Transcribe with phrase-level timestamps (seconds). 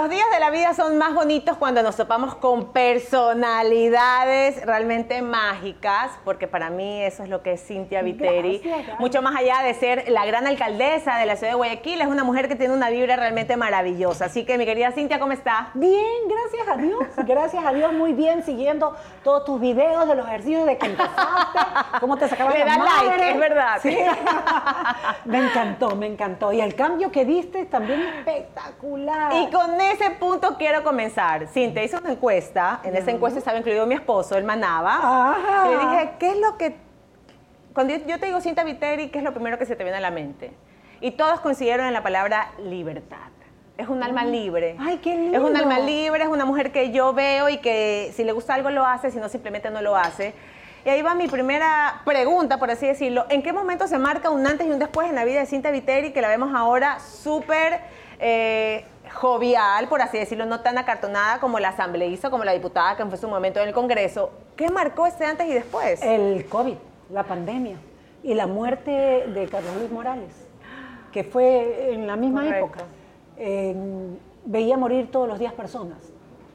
[0.00, 6.12] Los días de la vida son más bonitos cuando nos topamos con personalidades realmente mágicas,
[6.24, 8.62] porque para mí eso es lo que es Cintia Viteri.
[9.00, 12.22] Mucho más allá de ser la gran alcaldesa de la ciudad de Guayaquil, es una
[12.22, 14.26] mujer que tiene una vibra realmente maravillosa.
[14.26, 15.70] Así que mi querida Cintia, ¿cómo está?
[15.74, 17.26] Bien, gracias a Dios.
[17.26, 18.94] Gracias a Dios, muy bien, siguiendo
[19.24, 21.58] todos tus videos de los ejercicios de que empezaste,
[21.98, 23.08] cómo te sacabas Le madre.
[23.08, 23.80] like, es verdad.
[23.82, 23.98] Sí.
[25.24, 26.52] me encantó, me encantó.
[26.52, 29.32] Y el cambio que diste también espectacular.
[29.34, 31.46] Y con ese punto quiero comenzar.
[31.48, 35.36] Cintia hizo una encuesta, en esa encuesta estaba incluido mi esposo, el Manaba.
[35.66, 36.76] Y le dije, ¿qué es lo que...
[37.74, 40.00] Cuando yo- te digo Cintia Viteri, ¿qué es lo primero que se te viene a
[40.00, 40.52] la mente?
[41.00, 43.18] Y todos coincidieron en la palabra libertad.
[43.76, 44.74] Es un alma libre.
[44.80, 45.58] Ay, qué Es un lindo.
[45.60, 48.84] alma libre, es una mujer que yo veo y que si le gusta algo lo
[48.84, 50.34] hace, si no simplemente no lo hace.
[50.84, 53.26] Y ahí va mi primera pregunta, por así decirlo.
[53.28, 55.70] ¿En qué momento se marca un antes y un después en la vida de Cintia
[55.70, 57.80] Viteri, que la vemos ahora súper
[58.18, 63.04] eh, jovial, por así decirlo, no tan acartonada como la asambleísta, como la diputada que
[63.06, 64.30] fue su momento en el Congreso?
[64.56, 66.02] ¿Qué marcó este antes y después?
[66.02, 66.76] El COVID,
[67.10, 67.76] la pandemia
[68.22, 70.48] y la muerte de Carlos Luis Morales,
[71.12, 72.66] que fue en la misma Correcto.
[72.66, 72.84] época.
[74.44, 75.98] Veía morir todos los días personas,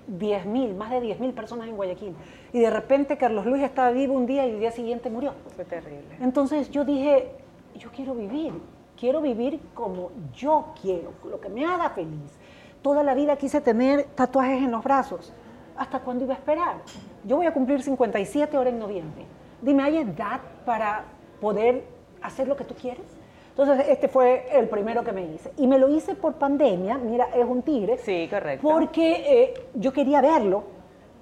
[0.08, 2.16] 10 mil, más de 10 mil personas en Guayaquil.
[2.52, 5.34] Y de repente Carlos Luis estaba vivo un día y el día siguiente murió.
[5.56, 6.18] Fue terrible.
[6.20, 7.31] Entonces yo dije,
[7.76, 8.54] yo quiero vivir,
[9.00, 12.38] quiero vivir como yo quiero, lo que me haga feliz.
[12.82, 15.34] Toda la vida quise tener tatuajes en los brazos.
[15.78, 16.76] ¿Hasta cuándo iba a esperar?
[17.24, 19.26] Yo voy a cumplir 57 ahora en noviembre.
[19.62, 21.06] Dime, ¿hay edad para
[21.40, 21.84] poder
[22.22, 23.06] hacer lo que tú quieres?
[23.50, 25.52] Entonces este fue el primero que me hice.
[25.58, 27.98] Y me lo hice por pandemia, mira, es un tigre.
[28.00, 28.68] Sí, correcto.
[28.68, 30.64] Porque eh, yo quería verlo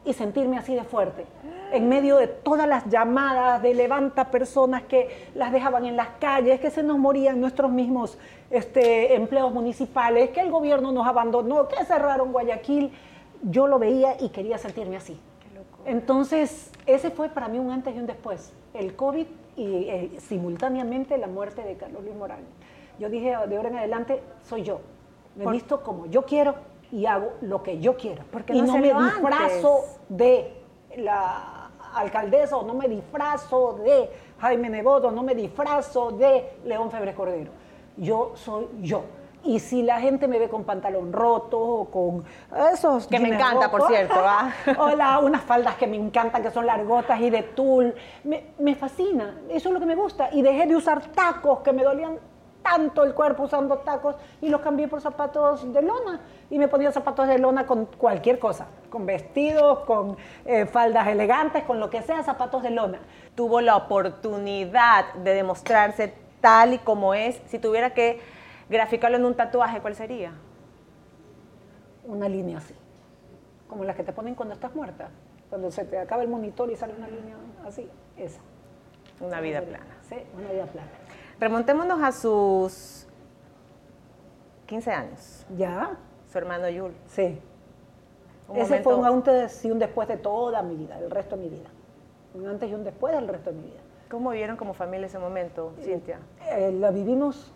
[0.05, 1.25] y sentirme así de fuerte.
[1.71, 6.59] En medio de todas las llamadas de levanta personas que las dejaban en las calles,
[6.59, 8.17] que se nos morían nuestros mismos
[8.49, 12.91] este, empleos municipales, que el gobierno nos abandonó, que cerraron Guayaquil,
[13.43, 15.19] yo lo veía y quería sentirme así.
[15.85, 18.53] Entonces, ese fue para mí un antes y un después.
[18.73, 22.45] El COVID y eh, simultáneamente la muerte de Carlos Luis Morales.
[22.99, 24.81] Yo dije, de ahora en adelante, soy yo.
[25.35, 26.55] Me Por- visto como yo quiero
[26.91, 28.23] y hago lo que yo quiero.
[28.31, 29.99] Porque y no me disfrazo antes.
[30.09, 30.53] de
[30.97, 31.60] la
[31.95, 34.09] alcaldesa o no me disfrazo de
[34.39, 37.51] Jaime Nebot o no me disfrazo de León Febres Cordero.
[37.97, 39.03] Yo soy yo.
[39.43, 42.23] Y si la gente me ve con pantalón roto o con
[42.71, 43.07] esos...
[43.07, 44.51] Que me encanta, por cierto, ¿ah?
[44.77, 47.93] o la- unas faldas que me encantan, que son largotas y de tul.
[48.23, 50.29] Me, me fascina, eso es lo que me gusta.
[50.31, 52.19] Y dejé de usar tacos que me dolían
[52.61, 56.21] tanto el cuerpo usando tacos y los cambié por zapatos de lona.
[56.49, 61.63] Y me ponía zapatos de lona con cualquier cosa, con vestidos, con eh, faldas elegantes,
[61.63, 62.99] con lo que sea, zapatos de lona.
[63.35, 67.41] tuvo la oportunidad de demostrarse tal y como es.
[67.47, 68.19] Si tuviera que
[68.69, 70.33] graficarlo en un tatuaje, ¿cuál sería?
[72.05, 72.73] Una línea así,
[73.67, 75.09] como las que te ponen cuando estás muerta.
[75.49, 77.35] Cuando se te acaba el monitor y sale una línea
[77.67, 78.39] así, esa.
[79.19, 79.97] Una vida plana.
[80.07, 80.89] Sí, una vida plana.
[81.41, 83.07] Remontémonos a sus
[84.67, 85.43] 15 años.
[85.57, 85.97] ¿Ya?
[86.31, 86.93] Su hermano Yul.
[87.07, 87.41] Sí.
[88.47, 91.35] Un Ese momento- fue un antes y un después de toda mi vida, el resto
[91.35, 91.69] de mi vida.
[92.35, 93.79] Un antes y un después del resto de mi vida.
[94.11, 96.19] ¿Cómo vieron como familia ese momento, Cintia?
[96.51, 97.51] Eh, la vivimos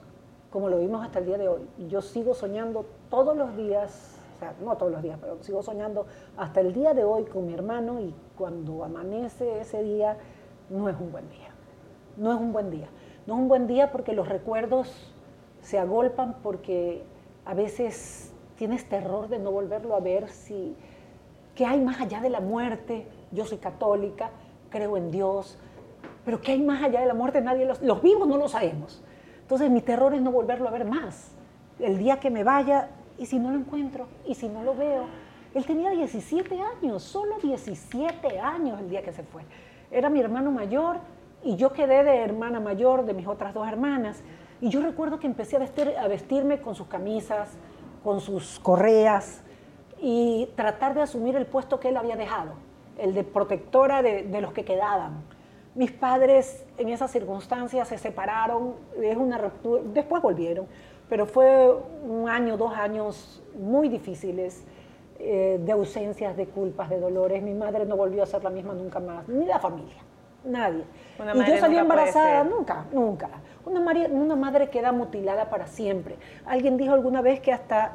[0.50, 1.68] como lo vivimos hasta el día de hoy.
[1.88, 6.08] Yo sigo soñando todos los días, o sea, no todos los días, pero sigo soñando
[6.38, 10.18] hasta el día de hoy con mi hermano y cuando amanece ese día,
[10.72, 11.50] no es un buen día.
[12.18, 12.88] No es un buen día.
[13.28, 15.12] No es un buen día porque los recuerdos
[15.62, 17.04] se agolpan porque
[17.44, 20.76] a veces tienes terror de no volverlo a ver si
[21.56, 23.08] qué hay más allá de la muerte.
[23.32, 24.30] Yo soy católica,
[24.70, 25.58] creo en Dios,
[26.24, 29.04] pero qué hay más allá de la muerte nadie los, los vivos no lo sabemos.
[29.42, 31.32] Entonces mi terror es no volverlo a ver más.
[31.80, 35.06] El día que me vaya y si no lo encuentro y si no lo veo.
[35.56, 39.42] Él tenía 17 años, solo 17 años el día que se fue.
[39.90, 40.98] Era mi hermano mayor
[41.46, 44.24] y yo quedé de hermana mayor de mis otras dos hermanas.
[44.60, 47.52] Y yo recuerdo que empecé a, vestir, a vestirme con sus camisas,
[48.04, 49.44] con sus correas
[50.02, 52.54] y tratar de asumir el puesto que él había dejado,
[52.98, 55.24] el de protectora de, de los que quedaban.
[55.76, 60.66] Mis padres en esas circunstancias se separaron, es una ruptura, después volvieron,
[61.10, 64.66] pero fue un año, dos años muy difíciles
[65.20, 67.44] eh, de ausencias, de culpas, de dolores.
[67.44, 70.02] Mi madre no volvió a ser la misma nunca más, ni la familia,
[70.46, 70.84] nadie.
[71.20, 73.30] Una y madre yo salí embarazada, nunca, nunca.
[73.66, 76.16] Una, mari- una madre queda mutilada para siempre.
[76.46, 77.94] Alguien dijo alguna vez que hasta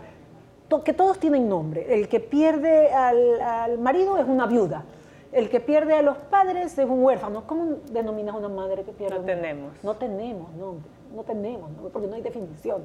[0.69, 1.95] to- que todos tienen nombre.
[1.95, 4.85] El que pierde al, al marido es una viuda.
[5.33, 7.45] El que pierde a los padres es un huérfano.
[7.47, 9.19] ¿Cómo denominas una madre que pierde?
[9.19, 9.73] No tenemos.
[9.85, 10.91] No tenemos nombre.
[11.15, 12.83] No tenemos nombre, porque no hay definición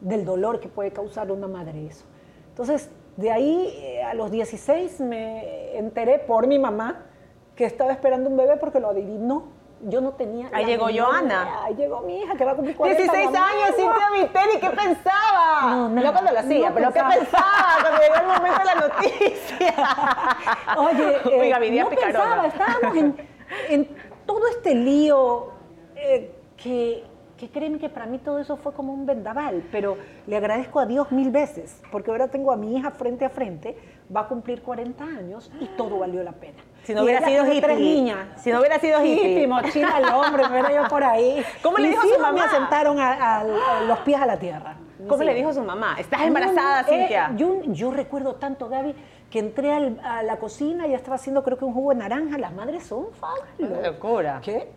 [0.00, 2.04] del dolor que puede causar una madre eso.
[2.48, 7.05] Entonces, De ahí, eh, a los 16, me enteré por mi mamá
[7.56, 9.44] que estaba esperando un bebé porque lo adivinó.
[9.82, 10.48] Yo no tenía.
[10.54, 11.64] Ahí llegó Joana.
[11.64, 13.46] Ahí llegó mi hija que va a cumplir 40 16 mamá.
[13.46, 15.60] años, Cintia Viteri, ¿qué pensaba?
[15.70, 16.06] No, nada.
[16.06, 17.10] No cuando lo hacía, No pero pensaba.
[17.12, 19.74] ¿qué pensaba cuando llegó el momento de la noticia?
[20.78, 22.42] Oye, eh, Oiga, no picarona.
[22.42, 23.28] pensaba, estábamos en,
[23.68, 25.48] en todo este lío
[25.94, 27.04] eh, que,
[27.36, 29.96] que créeme que para mí todo eso fue como un vendaval, pero
[30.26, 33.76] le agradezco a Dios mil veces, porque ahora tengo a mi hija frente a frente,
[34.14, 36.58] va a cumplir 40 años y todo valió la pena.
[36.84, 37.94] Si no Y hubiera sido tiene tres hippie.
[37.94, 38.18] niñas.
[38.42, 39.46] Si no hubiera sido hippie.
[39.46, 41.44] mochila al hombre, me yo por ahí.
[41.62, 42.44] ¿Cómo le dijo a su hijos me mamá?
[42.44, 44.76] asentaron a, a- a los pies a la tierra.
[45.08, 45.96] ¿Cómo le dijo su mamá?
[45.98, 47.32] ¿Estás No, embarazada, no, eh, Cintia?
[47.36, 48.94] yo, yo recuerdo tanto, Gaby,
[49.30, 51.96] que entré al- a la cocina y ya estaba haciendo creo que un jugo de
[51.96, 52.38] naranja.
[52.38, 53.48] Las madres son fabulosas.
[53.58, 54.40] Una locura.
[54.42, 54.68] ¿Qué?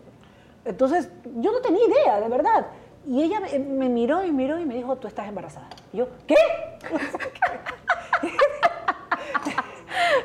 [0.65, 2.67] Entonces, yo no tenía idea, de verdad.
[3.07, 5.69] Y ella me, miró y miró y me dijo, tú estás embarazada.
[5.94, 6.35] Y yo, ¿qué?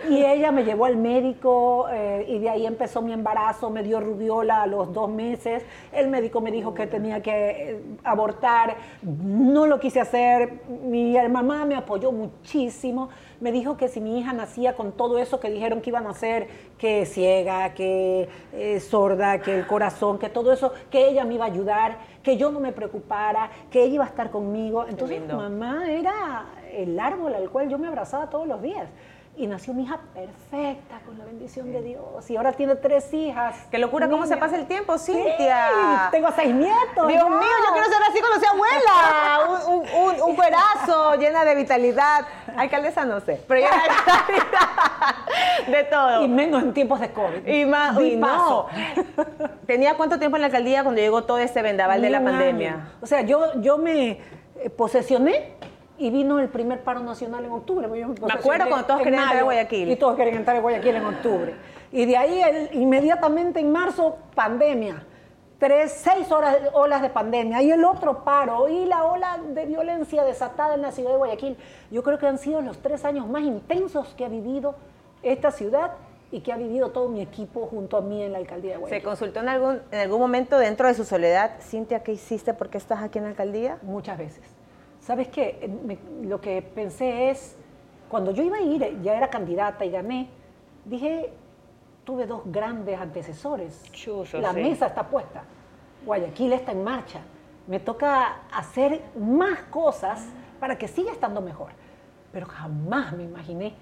[0.08, 4.00] Y ella me llevó al médico eh, y de ahí empezó mi embarazo, me dio
[4.00, 5.64] rubiola a los dos meses.
[5.92, 8.76] El médico me dijo que tenía que eh, abortar.
[9.02, 10.60] No lo quise hacer.
[10.68, 13.08] Mi mamá me apoyó muchísimo.
[13.40, 16.10] Me dijo que si mi hija nacía con todo eso que dijeron que iban a
[16.10, 16.48] hacer,
[16.78, 21.44] que ciega, que eh, sorda, que el corazón, que todo eso, que ella me iba
[21.44, 24.86] a ayudar, que yo no me preocupara, que ella iba a estar conmigo.
[24.88, 28.88] Entonces, mamá era el árbol al cual yo me abrazaba todos los días.
[29.36, 32.30] Y nació mi hija perfecta, con la bendición de Dios.
[32.30, 33.56] Y ahora tiene tres hijas.
[33.68, 36.08] Qué locura, ¿cómo se pasa el tiempo, Sí, Cintia?
[36.12, 37.08] tengo seis nietos.
[37.08, 39.64] Dios mío, yo quiero ser así cuando sea abuela.
[39.66, 42.26] Un, un, un, un cuerazo llena de vitalidad.
[42.56, 43.88] Alcaldesa no sé, pero llena de
[44.34, 45.14] vitalidad.
[45.66, 46.22] De todo.
[46.22, 47.46] Y menos en tiempos de COVID.
[47.46, 48.66] Y más, uy, no.
[49.66, 52.72] ¿Tenía cuánto tiempo en la alcaldía cuando llegó todo este vendaval de la pandemia?
[52.74, 52.88] año.
[53.02, 54.20] O sea, yo, yo me
[54.76, 55.54] posesioné
[55.96, 57.86] y vino el primer paro nacional en octubre.
[57.86, 59.90] yo posesioné acuerdo cuando todos querían entrar a Guayaquil.
[59.90, 61.54] Y todos querían entrar a Guayaquil en octubre.
[61.92, 65.04] Y de ahí, el- inmediatamente en marzo, pandemia.
[65.58, 67.62] Tres, seis horas, olas de pandemia.
[67.62, 68.68] Y el otro paro.
[68.68, 71.56] Y la ola de violencia desatada en la ciudad de Guayaquil.
[71.92, 74.74] Yo creo que han sido los tres años más intensos que ha vivido
[75.22, 75.92] esta ciudad
[76.32, 78.80] y que ha vivido todo mi equipo junto a mí en la alcaldía de ¿Se
[78.80, 79.04] Guayaquil.
[79.04, 82.52] consultó en algún, en algún momento dentro de su soledad, Cintia, qué hiciste?
[82.52, 83.78] ¿Por qué estás aquí en la alcaldía?
[83.82, 84.42] Muchas veces.
[85.04, 85.58] ¿Sabes qué?
[85.60, 87.58] Eh, me- lo que pensé es,
[88.08, 90.30] cuando yo iba a ir, ya era candidata y gané,
[90.86, 91.30] dije,
[92.04, 93.82] tuve dos grandes antecesores.
[94.40, 94.62] La sí.
[94.62, 95.44] mesa está puesta.
[96.06, 97.20] Guayaquil está en marcha.
[97.66, 100.26] Me toca hacer más cosas
[100.58, 101.72] para que siga estando mejor.
[102.32, 103.74] Pero jamás me imaginé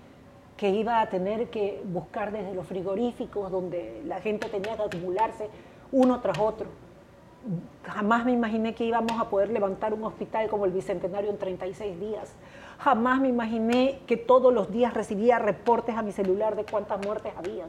[0.57, 5.49] que iba a tener que buscar desde los frigoríficos donde la gente tenía que acumularse
[5.93, 6.67] uno tras otro.
[7.85, 11.99] Jamás me imaginé que íbamos a poder levantar un hospital como el Bicentenario en 36
[11.99, 12.33] días.
[12.79, 17.33] Jamás me imaginé que todos los días recibía reportes a mi celular de cuántas muertes
[17.37, 17.69] habían.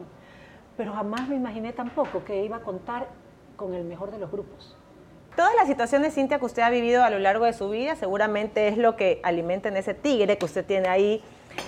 [0.77, 3.07] Pero jamás me imaginé tampoco que iba a contar
[3.55, 4.75] con el mejor de los grupos.
[5.35, 8.67] Todas las situaciones, Cintia, que usted ha vivido a lo largo de su vida, seguramente
[8.67, 11.23] es lo que alimenta en ese tigre que usted tiene ahí.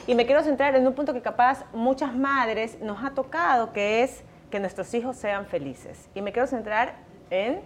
[0.05, 4.03] Y me quiero centrar en un punto que capaz muchas madres nos ha tocado, que
[4.03, 6.09] es que nuestros hijos sean felices.
[6.13, 6.95] Y me quiero centrar
[7.31, 7.61] en,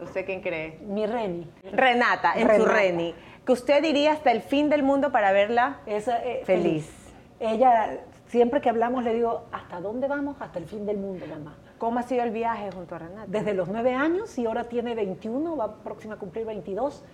[0.00, 0.78] ¿usted quién cree?
[0.86, 1.50] Mi Reni.
[1.72, 2.72] Renata, en su Renata.
[2.72, 3.14] Reni.
[3.44, 6.90] Que usted diría hasta el fin del mundo para verla Es, eh, Feliz.
[7.38, 10.36] Ella, siempre que hablamos, le digo, ¿hasta dónde vamos?
[10.40, 11.56] Hasta el fin del mundo, mamá.
[11.78, 13.26] ¿Cómo ha sido el viaje junto a Renata?
[13.26, 17.04] Desde los nueve años y ahora tiene 21, va próxima a cumplir 22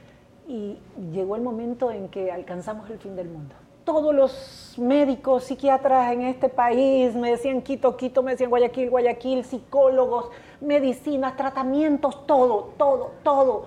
[0.47, 0.79] y
[1.13, 3.55] llegó el momento en que alcanzamos el fin del mundo.
[3.85, 9.45] Todos los médicos, psiquiatras en este país me decían Quito, Quito, me decían Guayaquil, Guayaquil,
[9.45, 13.67] psicólogos, medicinas, tratamientos, todo, todo, todo.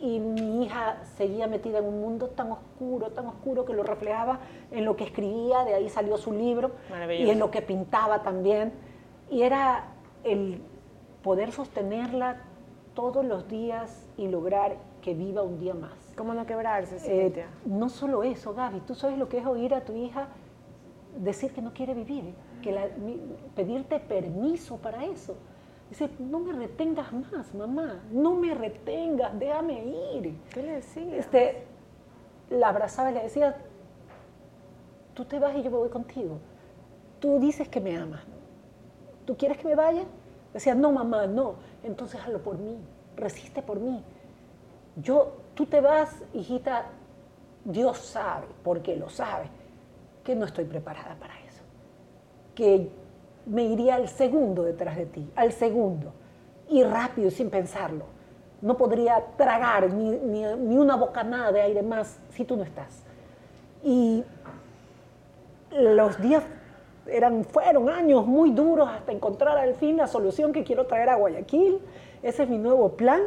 [0.00, 4.40] Y mi hija seguía metida en un mundo tan oscuro, tan oscuro que lo reflejaba
[4.72, 6.72] en lo que escribía, de ahí salió su libro,
[7.08, 8.72] y en lo que pintaba también.
[9.30, 9.84] Y era
[10.24, 10.60] el
[11.22, 12.38] poder sostenerla
[12.94, 16.01] todos los días y lograr que viva un día más.
[16.16, 19.84] ¿Cómo no quebrarse, Eh, no solo eso, Gaby, tú sabes lo que es oír a
[19.84, 20.28] tu hija
[21.18, 22.88] decir que no quiere vivir, que la-
[23.54, 25.34] pedirte permiso para eso.
[25.88, 30.38] Dice, no me retengas más, mamá, no me retengas, déjame ir.
[30.52, 31.16] ¿Qué le decía?
[31.16, 31.64] Este,
[32.50, 33.56] la abrazaba y le decía,
[35.14, 36.38] tú te vas y yo me voy contigo.
[37.20, 38.22] Tú dices que me amas.
[39.26, 40.04] ¿Tú quieres que me vaya?
[40.52, 41.54] Decía, no, mamá, no.
[41.84, 42.76] Entonces hazlo por mí,
[43.16, 44.02] resiste por mí.
[44.96, 46.86] Yo, tú te vas, hijita,
[47.64, 49.46] Dios sabe, porque lo sabe,
[50.24, 51.62] que no estoy preparada para eso.
[52.54, 52.90] Que
[53.46, 56.12] me iría al segundo detrás de ti, al segundo,
[56.68, 58.04] y rápido, sin pensarlo.
[58.60, 63.02] No podría tragar ni, ni- ni una bocanada de aire más si tú no estás.
[63.82, 64.22] Y
[65.72, 66.44] los días
[67.06, 71.16] eran, fueron años muy duros hasta encontrar al fin la solución que quiero traer a
[71.16, 71.80] Guayaquil.
[72.22, 73.22] Ese es mi nuevo plan.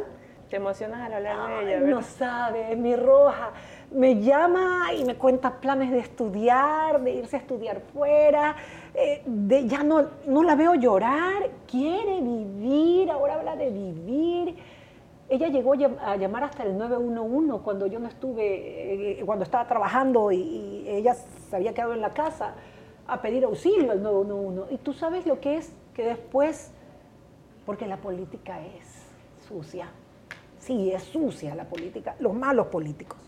[0.50, 3.50] Te emocionas al hablar de ella, Ay, no sabe, mi roja.
[3.90, 8.54] Me llama y me cuenta planes de estudiar, de irse a estudiar fuera.
[8.94, 14.56] eh, de, ya no, no la veo llorar, quiere vivir, ahora habla de vivir.
[15.28, 20.30] Ella llegó a llamar hasta el 911 cuando yo no estuve, eh, cuando estaba trabajando
[20.30, 22.54] y, y ella se había quedado en la casa
[23.08, 24.72] a pedir auxilio al 911.
[24.72, 26.72] Y tú sabes lo que es que después,
[27.64, 29.04] porque la política es
[29.48, 29.88] sucia,
[30.66, 33.18] sí, es sucia la política, los malos políticos,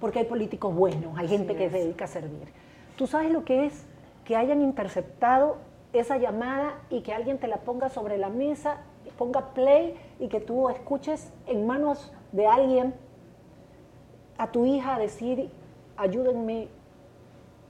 [0.00, 2.48] porque hay políticos buenos, hay gente que se dedica a servir.
[2.96, 3.86] ¿Tú sabes lo que es
[4.24, 5.58] que hayan interceptado
[5.92, 8.78] esa llamada y que alguien te la ponga sobre la mesa,
[9.16, 12.94] ponga play y que tú escuches en manos de alguien
[14.38, 15.50] a tu hija decir,
[15.96, 16.68] ayúdenme,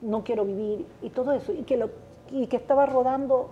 [0.00, 1.90] no quiero vivir y todo eso, y que, lo,
[2.30, 3.50] y que estaba rodando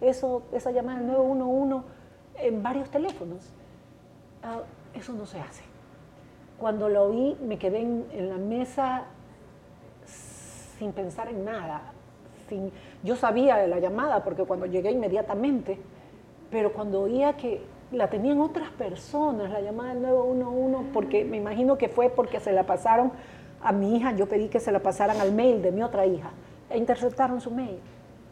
[0.00, 1.86] eso, esa llamada del 911
[2.36, 3.52] en varios teléfonos.
[4.42, 4.62] Ah,
[4.94, 5.62] eso no se hace.
[6.58, 9.04] Cuando lo oí, me quedé en, la mesa
[10.78, 11.92] sin pensar en nada.
[12.48, 12.70] Sin,
[13.02, 15.78] yo sabía la llamada porque cuando llegué inmediatamente,
[16.50, 21.78] pero cuando oía que la tenían otras personas, la llamada del 911, porque me imagino
[21.78, 23.12] que fue porque se la pasaron
[23.62, 26.30] a mi hija, yo pedí que se la pasaran al mail de mi otra hija,
[26.70, 27.78] e interceptaron su mail.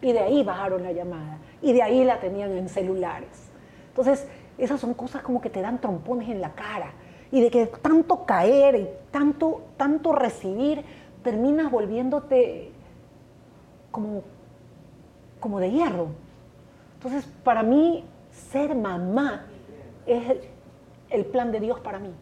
[0.00, 3.50] Y de ahí bajaron la llamada, y de ahí la tenían en celulares.
[3.88, 4.26] Entonces,
[4.64, 6.92] esas son cosas como que te dan trompones en la cara,
[7.30, 10.84] y de que tanto caer y tanto, tanto recibir,
[11.22, 12.70] terminas volviéndote
[13.90, 14.22] como,
[15.40, 16.08] como de hierro.
[16.94, 19.46] Entonces, para mí, ser mamá
[20.06, 20.40] es el,
[21.10, 22.12] el plan de Dios para mí.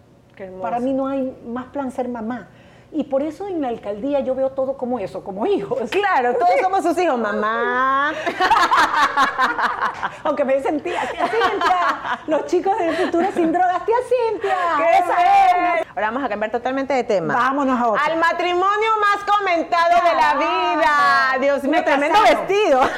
[0.61, 2.49] Para mí no hay más plan ser mamá.
[2.92, 5.90] Y por eso en la alcaldía yo veo todo como eso, como hijos.
[5.90, 8.12] Claro, todos somos sus hijos, mamá.
[10.25, 14.56] Aunque me dicen tía, tía Cintia, los chicos del futuro sin drogas, tía Cintia.
[14.76, 15.87] ¿Qué esa es.
[15.90, 17.32] Ahora vamos a cambiar totalmente de tema.
[17.35, 18.02] Vámonos a otro.
[18.04, 21.37] Al matrimonio más comentado de la vida.
[21.40, 22.80] Dios mío, Me tremendo vestido.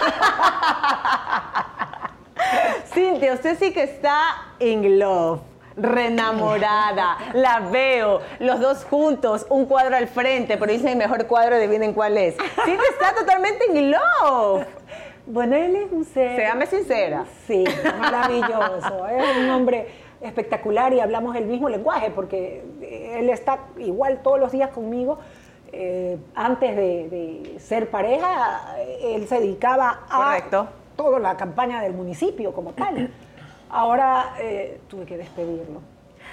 [2.94, 5.51] Cintia, usted sí que está in love.
[5.76, 11.57] Renamorada, la veo, los dos juntos, un cuadro al frente, pero dicen el mejor cuadro,
[11.57, 12.35] adivinen cuál es.
[12.64, 14.64] Cintia está totalmente in love.
[15.26, 16.37] Bueno, él es un ser.
[16.37, 17.25] Séame sincera.
[17.47, 17.64] Sí,
[17.99, 19.07] maravilloso.
[19.09, 19.87] es un hombre
[20.21, 22.62] espectacular y hablamos el mismo lenguaje porque
[23.19, 25.19] él está igual todos los días conmigo.
[25.73, 30.69] Eh, antes de, de ser pareja, él se dedicaba a Correcto.
[30.97, 33.11] toda la campaña del municipio como tal.
[33.73, 35.81] Ahora eh, tuve que despedirlo.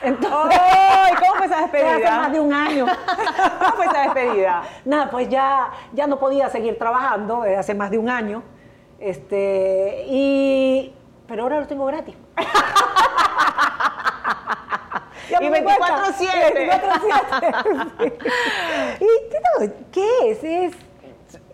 [0.02, 1.14] Entonces, ¡Ay!
[1.20, 2.30] ¿Cómo fue esa hace más despedida?
[2.30, 2.86] de un año.
[3.60, 4.64] ¿Cómo fue esa despedida?
[4.86, 8.44] Nada, pues ya, ya no podía seguir trabajando desde hace más de un año.
[9.00, 10.94] Este, y,
[11.28, 12.16] pero ahora lo tengo gratis.
[15.42, 16.04] Y me di cuenta.
[16.08, 16.54] 24/7.
[18.00, 18.14] 24/7.
[19.00, 20.44] y no, ¿qué es?
[20.44, 20.74] Es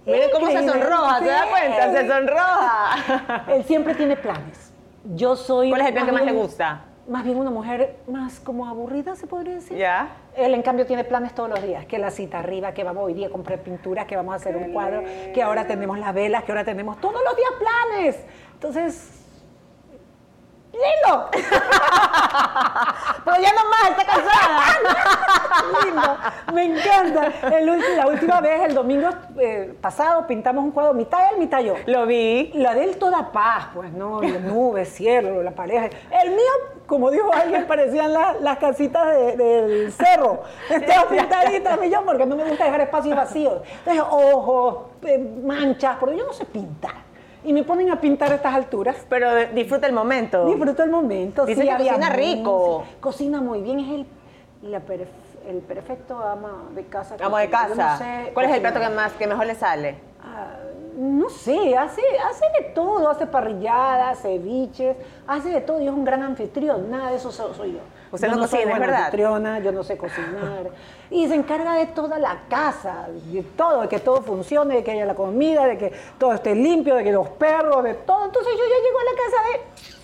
[0.06, 1.50] Miren cómo se sonroja, ¿se da Sí.
[1.50, 1.92] cuenta?
[1.92, 3.44] Se sonroja.
[3.50, 4.65] Él siempre tiene planes.
[5.14, 5.70] Yo soy.
[5.70, 6.86] ¿Cuál es el plan que más le gusta?
[7.08, 9.78] Más bien una mujer más como aburrida, se podría decir.
[9.78, 10.10] ¿Ya?
[10.36, 11.86] Él, en cambio, tiene planes todos los días.
[11.86, 14.58] Que la cita arriba, que vamos hoy día a comprar pinturas, que vamos a hacer
[14.58, 18.26] un cuadro, que ahora tenemos las velas, que ahora tenemos todos los días planes.
[18.54, 19.25] Entonces,
[20.76, 21.30] lindo.
[23.26, 24.62] Pero ya no más, está cansada.
[25.84, 26.18] lindo.
[26.54, 27.32] Me encanta.
[27.58, 31.76] El la última vez, el domingo eh, pasado, pintamos un cuadro, mitad él, mitad yo.
[31.86, 32.52] Lo vi.
[32.56, 34.24] La de él toda paz, pues, ¿no?
[34.24, 35.90] Y nubes, cielo, la pareja.
[36.24, 36.52] El mío,
[36.86, 40.44] como dijo alguien, parecían la- las casitas de- del cerro.
[40.70, 43.62] Estaba pintadita, yo, porque no me gusta dejar espacios vacíos.
[43.80, 47.05] Entonces, ojos, eh, manchas, porque yo no sé pintar.
[47.46, 48.96] Y me ponen a pintar a estas alturas.
[49.08, 50.46] Pero disfruta el momento.
[50.48, 51.46] Disfruto el momento.
[51.46, 52.84] Dice que había cocina rico.
[53.00, 54.06] Cocina muy bien, es el,
[54.64, 57.16] la perf- el perfecto ama de casa.
[57.18, 57.98] que Amo de no casa.
[57.98, 59.96] sé ¿Cuál es el plato que más que mejor le sale?
[60.24, 60.58] Ah,
[60.98, 64.96] no sé, hace, hace de todo, hace parrilladas, ceviches,
[65.28, 67.80] hace de todo y es un gran anfitrión, nada de eso so- soy yo.
[68.16, 69.06] Usted Yo no soy cocina, ¿es buena verdad?
[69.06, 70.72] anfitriona, yo no sé cocinar.
[71.10, 74.92] Y se encarga de toda la casa, de todo, de que todo funcione, de que
[74.92, 78.26] haya la comida, de que todo esté limpio, de que los perros, de todo.
[78.26, 79.95] Entonces yo ya llego a la casa de...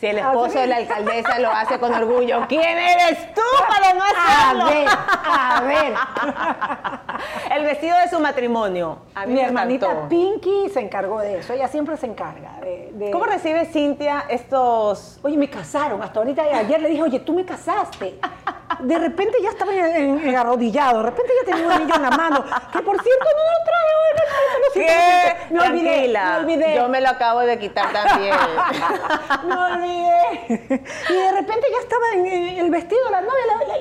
[0.00, 4.02] Si el esposo de la alcaldesa lo hace con orgullo, ¿quién eres tú para no
[4.02, 4.64] hacerlo?
[4.64, 7.10] A ver, a
[7.50, 7.50] ver.
[7.58, 9.00] El vestido de su matrimonio.
[9.14, 10.08] A mí Mi me hermanita encantó.
[10.08, 12.90] Pinky se encargó de eso, ella siempre se encarga de...
[12.94, 16.02] de- ¿Cómo recibe Cintia estos Oye, me casaron.
[16.02, 18.18] Hasta ahorita, ayer le dije, oye, tú me casaste.
[18.82, 20.98] De repente ya estaba en, en- en arrodillado.
[21.02, 22.44] De repente ya tenía un anillo en la mano.
[22.72, 24.10] Que por cierto, no lo trae hoy.
[24.20, 25.54] No, no, ¿Qué?
[25.54, 26.74] Me olvidé, Tranquila, me olvidé.
[26.76, 28.34] Yo me lo acabo de quitar también.
[29.46, 30.82] me olvidé.
[31.10, 33.80] Y de repente ya estaba en el vestido, la novia, la, la-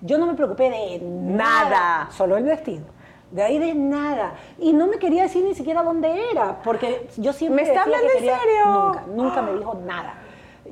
[0.00, 2.08] yo no me preocupé de nada, Nada.
[2.10, 2.84] solo el vestido.
[3.30, 4.34] De ahí de nada.
[4.58, 8.08] Y no me quería decir ni siquiera dónde era, porque yo siempre ¿Me está hablando
[8.12, 8.66] en serio?
[8.66, 10.14] Nunca, nunca me dijo nada.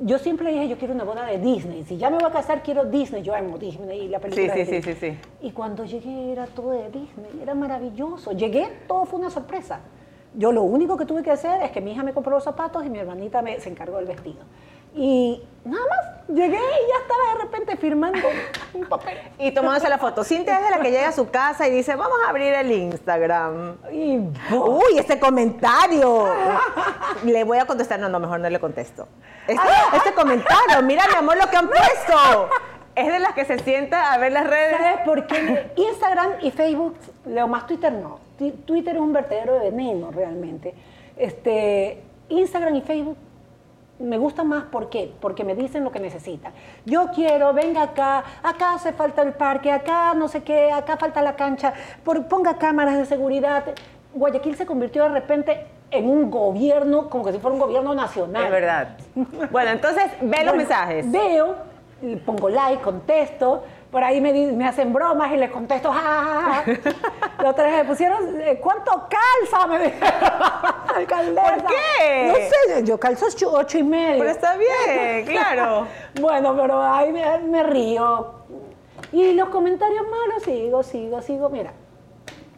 [0.01, 1.83] Yo siempre dije, yo quiero una boda de Disney.
[1.83, 3.21] Si ya me voy a casar, quiero Disney.
[3.21, 5.17] Yo amo Disney y la película Sí, de sí, sí, sí, sí.
[5.41, 8.31] Y cuando llegué era todo de Disney, era maravilloso.
[8.31, 9.81] Llegué, todo fue una sorpresa.
[10.35, 12.83] Yo lo único que tuve que hacer es que mi hija me compró los zapatos
[12.85, 14.39] y mi hermanita me, se encargó del vestido.
[14.95, 18.19] Y nada más, llegué y ya estaba de repente firmando
[18.73, 19.17] un papel.
[19.39, 20.23] Y tomándose la foto.
[20.23, 22.71] Cintia es de la que llega a su casa y dice, vamos a abrir el
[22.71, 23.77] Instagram.
[23.91, 24.17] Y
[24.51, 26.27] Uy, este comentario.
[27.23, 27.99] Le voy a contestar.
[27.99, 29.07] No, no, mejor no le contesto.
[29.47, 32.49] Este, este comentario, mira mi amor lo que han puesto.
[32.95, 34.77] Es de las que se sienta a ver las redes.
[34.77, 35.71] ¿Sabes por qué?
[35.75, 36.95] Instagram y Facebook,
[37.25, 38.19] leo más Twitter no.
[38.65, 40.75] Twitter es un vertedero de veneno realmente.
[41.17, 43.17] Este, Instagram y Facebook
[43.99, 45.13] me gustan más, ¿por qué?
[45.21, 46.51] Porque me dicen lo que necesitan.
[46.85, 51.21] Yo quiero, venga acá, acá hace falta el parque, acá no sé qué, acá falta
[51.21, 51.73] la cancha,
[52.03, 53.63] por- ponga cámaras de seguridad.
[54.13, 58.45] Guayaquil se convirtió de repente en un gobierno, como que si fuera un gobierno nacional.
[58.45, 58.97] Es verdad.
[59.51, 61.09] Bueno, entonces ve los mensajes.
[61.11, 61.55] Veo,
[62.25, 63.63] pongo like, contesto.
[63.93, 67.47] Por ahí me, me hacen bromas y les contesto, ja, ja, ja".
[67.47, 69.67] Otra vez me pusieron, eh, ¿cuánto calza?
[69.67, 70.09] Me dijeron.
[70.95, 72.27] ¿Por qué?
[72.27, 74.17] No sé, yo calzo ocho, ocho y medio.
[74.17, 75.85] Pero está bien, claro.
[76.19, 78.33] Bueno, pero ahí me, me río.
[79.11, 81.49] Y los comentarios malos, sigo, sigo, sigo.
[81.49, 81.73] Mira,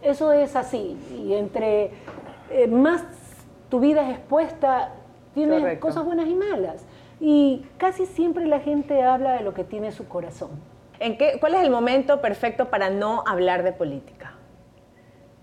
[0.01, 0.97] eso es así.
[1.11, 1.91] Y entre
[2.49, 3.03] eh, más
[3.69, 4.93] tu vida es expuesta,
[5.33, 5.85] tienes Correcto.
[5.85, 6.85] cosas buenas y malas.
[7.19, 10.51] Y casi siempre la gente habla de lo que tiene su corazón.
[10.99, 14.33] ¿En qué, ¿Cuál es el momento perfecto para no hablar de política?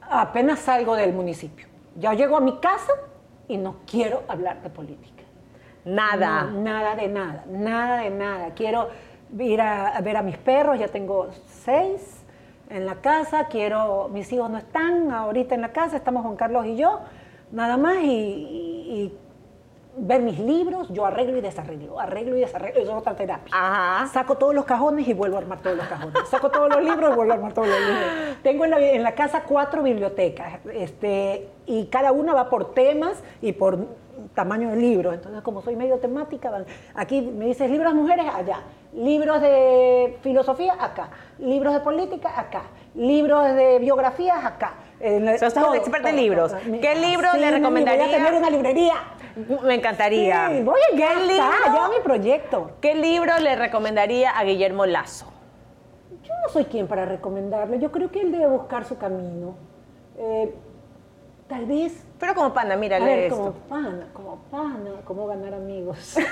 [0.08, 1.66] Apenas salgo del municipio.
[1.96, 2.92] Ya llego a mi casa
[3.48, 5.22] y no quiero hablar de política.
[5.84, 6.44] Nada.
[6.44, 8.50] No, nada de nada, nada de nada.
[8.54, 8.88] Quiero
[9.38, 12.24] ir a, a ver a mis perros, ya tengo seis
[12.70, 16.64] en la casa, quiero, mis hijos no están ahorita en la casa, estamos Juan Carlos
[16.66, 17.00] y yo,
[17.50, 19.18] nada más, y, y- y
[19.96, 23.52] ver mis libros, yo arreglo y desarreglo, arreglo y desarreglo, eso es otra terapia.
[23.54, 24.06] Ajá.
[24.06, 26.28] Saco todos los cajones y vuelvo a armar todos los cajones.
[26.28, 28.06] Saco todos los libros y vuelvo a armar todos los libros.
[28.42, 33.22] Tengo en la, en la casa cuatro bibliotecas este, y cada una va por temas
[33.42, 33.86] y por
[34.34, 35.12] tamaño de libro.
[35.12, 38.60] Entonces, como soy medio temática, van- aquí me dices libros mujeres, allá.
[38.94, 41.08] Libros de filosofía, acá.
[41.38, 42.62] Libros de política, acá.
[42.94, 44.74] Libros de biografías, acá.
[45.02, 46.52] En la- O sea, estás una experta en libros.
[46.64, 48.04] Me- ¿Qué libro Sí, le recomendaría?
[48.06, 48.94] Voy a tener una librería.
[49.64, 50.48] Me encantaría.
[50.48, 51.44] Sí, voy a ¿Qué libro?
[51.74, 52.70] ya mi proyecto.
[52.80, 55.26] ¿Qué libro le recomendaría a Guillermo Lazo?
[56.22, 57.80] Yo no soy quien para recomendarle.
[57.80, 59.56] Yo creo que él debe buscar su camino.
[60.18, 60.54] Eh,
[61.48, 62.04] tal vez.
[62.20, 63.36] Pero como pana, mira, A ver, esto.
[63.36, 66.16] como pana, como pana, cómo ganar amigos.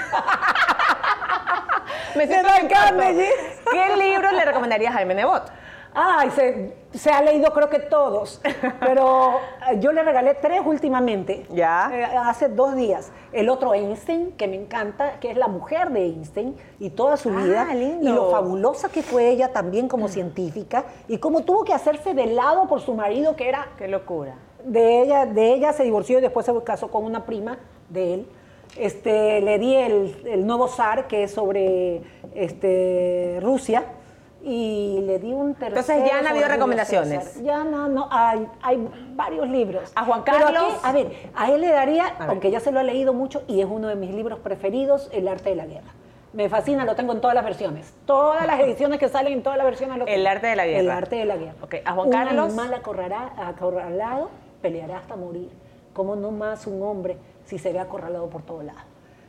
[2.17, 2.69] Me siento en.
[2.69, 5.51] ¿Qué libro le recomendaría a Jaime Nebot?
[5.93, 8.41] Ay, se, se ha leído creo que todos,
[8.81, 9.33] pero
[9.71, 11.47] eh, yo le regalé tres últimamente.
[11.51, 11.91] Ya.
[11.93, 13.11] Eh, hace dos días.
[13.33, 17.31] El otro Einstein, que me encanta, que es la mujer de Einstein y toda su
[17.31, 17.75] Ah, vida.
[17.75, 18.09] lindo.
[18.09, 22.27] Y lo fabulosa que fue ella también como científica y cómo tuvo que hacerse de
[22.27, 24.37] lado por su marido, que era Qué locura.
[24.65, 28.27] de ella, de ella se divorció y después se casó con una prima de él.
[28.77, 32.03] Este, le di el, el nuevo zar, que es sobre
[32.37, 33.83] este, Rusia,
[34.43, 35.81] y le di un tercero.
[35.81, 37.25] Entonces, ya han habido recomendaciones.
[37.25, 37.43] César.
[37.43, 39.93] Ya no, no, hay, hay varios libros.
[39.95, 40.63] ¿A Juan Pero Carlos?
[40.65, 43.61] aquí, a ver, a él le daría, aunque ya se lo ha leído mucho, y
[43.61, 45.91] es uno de mis libros preferidos, El arte de la guerra.
[46.33, 47.93] Me fascina, lo tengo en todas las versiones.
[48.07, 49.99] Todas las ediciones que salen en todas las versiones.
[49.99, 50.81] Lo El arte de la guerra.
[50.81, 51.57] El arte de la guerra.
[51.61, 52.45] Ok, ¿a Juan Un Carlos?
[52.47, 54.31] animal acorralá- acorralado
[54.63, 55.51] peleará hasta morir.
[55.93, 58.81] Como no más un hombre si se ve acorralado por todos lados.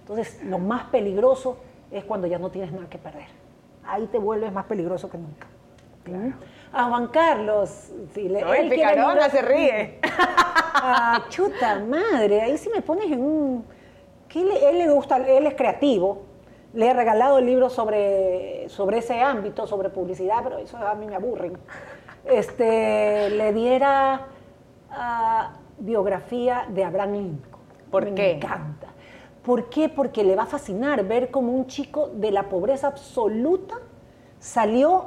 [0.02, 1.58] Entonces, lo más peligroso
[1.89, 3.26] es cuando ya no tienes nada que perder.
[3.86, 5.48] Ahí te vuelves más peligroso que nunca.
[6.06, 6.34] ¿Mm?
[6.74, 10.00] A Juan Carlos, si le, Ay, él libros- se ríe.
[10.84, 13.65] Ah, chuta madre, ahí sí me pones en un...
[14.28, 16.24] ¿Qué le- él le gusta, él es creativo.
[16.74, 21.06] Le he regalado el libro sobre, sobre ese ámbito, sobre publicidad, pero eso a mí
[21.06, 21.56] me aburren.
[22.26, 24.26] Este, le diera
[24.89, 27.62] ah, biografía de Abraham Lincoln.
[27.91, 28.32] ¿Por me qué?
[28.38, 28.88] encanta.
[29.43, 29.89] ¿Por qué?
[29.89, 33.75] Porque le va a fascinar ver cómo un chico de la pobreza absoluta
[34.39, 35.06] salió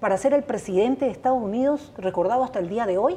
[0.00, 3.16] para ser el presidente de Estados Unidos, recordado hasta el día de hoy,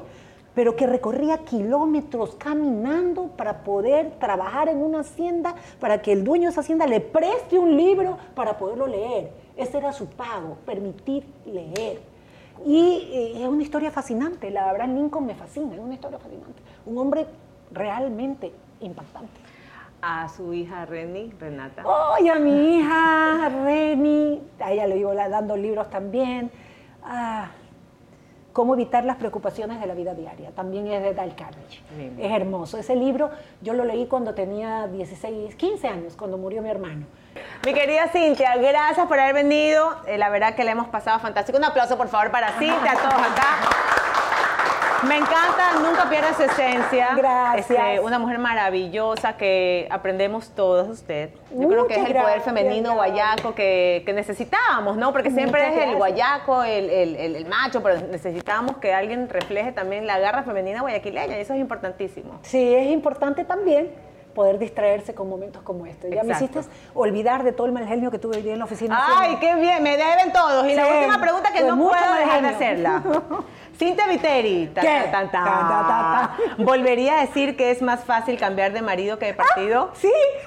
[0.55, 6.45] pero que recorría kilómetros caminando para poder trabajar en una hacienda, para que el dueño
[6.45, 9.31] de esa hacienda le preste un libro para poderlo leer.
[9.57, 11.99] Ese era su pago, permitir leer.
[12.65, 16.62] Y eh, es una historia fascinante, la Abraham Lincoln me fascina, es una historia fascinante.
[16.86, 17.27] Un hombre
[17.71, 19.46] realmente impactante.
[20.01, 21.83] A su hija Reni, Renata.
[22.15, 24.41] ¡Ay, a mi hija Reni!
[24.60, 26.51] A ella le digo la- dando libros también.
[27.03, 27.49] Ah,
[28.53, 30.49] Cómo evitar las preocupaciones de la vida diaria.
[30.49, 31.79] También es de Dale Carnegie.
[31.95, 32.23] Lindo.
[32.23, 32.79] Es hermoso.
[32.79, 33.29] Ese libro
[33.62, 37.05] yo lo leí cuando tenía 16, 15 años, cuando murió mi hermano.
[37.63, 39.97] Mi querida Cintia, gracias por haber venido.
[40.07, 41.55] Eh, la verdad que le hemos pasado fantástico.
[41.60, 43.45] Un aplauso, por favor, para Cintia, a todos acá.
[45.08, 47.10] Me encanta, nunca pierde su esencia.
[47.15, 47.70] Gracias.
[47.70, 51.30] Este, una mujer maravillosa que aprendemos todos usted.
[51.52, 53.12] Yo creo que es el Muchas poder gracias, femenino Gaby.
[53.12, 55.12] guayaco que, que necesitábamos, ¿no?
[55.12, 55.98] Porque siempre Muchas es el gracias.
[55.98, 60.82] guayaco, el, el- el- el macho, pero necesitamos que alguien refleje también la garra femenina
[60.82, 62.39] guayaquileña y eso es importantísimo.
[62.41, 63.91] Sí, es importante también
[64.36, 66.10] poder distraerse con momentos como este.
[66.13, 66.60] Ya me Exacto.
[66.60, 69.02] hiciste olvidar de todo el mal genio que tuve hoy día en la oficina.
[69.17, 70.67] Ay, qué bien, me deben todos.
[70.67, 73.02] Y la Sí, última pregunta que con no puedo dejar de hacerla.
[73.77, 75.11] Cintia Viteri, ta, ¿Qué?
[75.31, 76.35] ta.
[76.57, 79.91] ¿volvería a decir que es más fácil cambiar de marido que de partido?
[79.93, 80.11] Sí.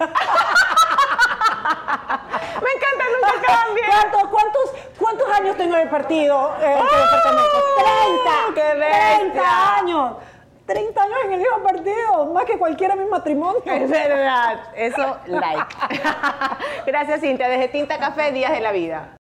[2.60, 3.86] Me encanta, nunca cambia.
[3.86, 6.96] ¿Cuántos, cuántos, cuántos años tengo en el partido eh, que?
[6.96, 7.30] ¡Ah!
[8.52, 8.54] 30.
[8.54, 9.20] ¡Qué bestia!
[9.20, 10.16] 30 años.
[10.66, 13.62] 30 años en el mismo partido, más que cualquiera en mi matrimonio.
[13.64, 15.76] Es verdad, eso like.
[16.86, 19.19] Gracias Cintia, desde Tinta Café, Días de la Vida.